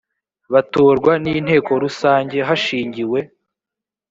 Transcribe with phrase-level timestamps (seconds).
[0.53, 3.19] batorwa n inteko rusange hashingiwe